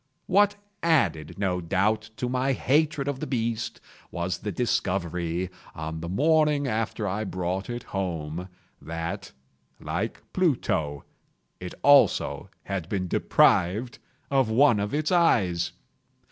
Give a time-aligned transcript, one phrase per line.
[0.25, 6.09] What added, no doubt, to my hatred of the beast, was the discovery, on the
[6.09, 8.49] morning after I brought it home,
[8.81, 9.31] that,
[9.79, 11.05] like Pluto,
[11.59, 13.99] it also had been deprived
[14.31, 15.71] of one of its eyes.